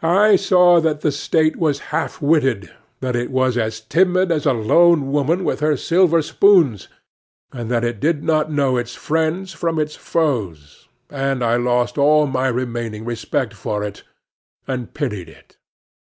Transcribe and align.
I 0.00 0.36
saw 0.36 0.80
that 0.80 1.02
the 1.02 1.12
State 1.12 1.56
was 1.56 1.80
half 1.92 2.22
witted, 2.22 2.72
that 3.00 3.14
it 3.14 3.30
was 3.30 3.58
timid 3.90 4.32
as 4.32 4.46
a 4.46 4.54
lone 4.54 5.12
woman 5.12 5.44
with 5.44 5.60
her 5.60 5.76
silver 5.76 6.22
spoons, 6.22 6.88
and 7.52 7.70
that 7.70 7.84
it 7.84 8.00
did 8.00 8.24
not 8.24 8.50
know 8.50 8.78
its 8.78 8.94
friends 8.94 9.52
from 9.52 9.78
its 9.78 9.96
foes, 9.96 10.88
and 11.10 11.44
I 11.44 11.56
lost 11.56 11.98
all 11.98 12.26
my 12.26 12.48
remaining 12.48 13.04
respect 13.04 13.52
for 13.52 13.84
it, 13.84 14.02
and 14.66 14.94
pitied 14.94 15.28
it. 15.28 15.58